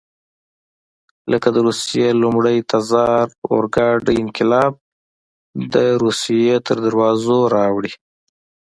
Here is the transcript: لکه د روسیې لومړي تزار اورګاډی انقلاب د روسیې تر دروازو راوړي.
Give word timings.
لکه 1.31 1.47
د 1.55 1.57
روسیې 1.67 2.07
لومړي 2.21 2.57
تزار 2.71 3.25
اورګاډی 3.51 4.13
انقلاب 4.23 4.73
د 5.73 5.75
روسیې 6.03 6.55
تر 6.67 6.77
دروازو 6.85 7.37
راوړي. 7.55 7.93